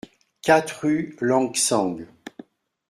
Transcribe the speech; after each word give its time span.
quatre 0.41 0.81
rue 0.83 1.15
Lan 1.21 1.51
Xang 1.53 2.07